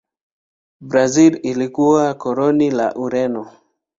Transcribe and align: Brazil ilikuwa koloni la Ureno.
Brazil 0.81 1.39
ilikuwa 1.43 2.13
koloni 2.13 2.71
la 2.71 2.95
Ureno. 2.95 3.51